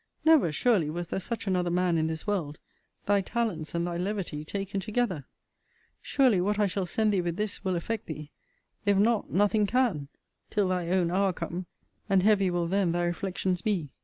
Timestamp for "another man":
1.45-1.95